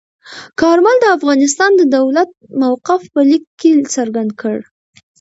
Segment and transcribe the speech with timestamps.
[0.61, 2.29] کارمل د افغانستان د دولت
[2.61, 4.57] موقف په لیک کې څرګند کړ.